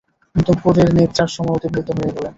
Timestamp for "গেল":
2.15-2.25